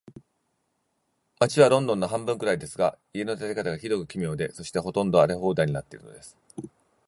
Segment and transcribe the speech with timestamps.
[1.39, 6.35] 街はロンドンの半分くらいですが、家の建て方が、ひどく奇妙で、そして、ほとんど荒れ放題になっているのです。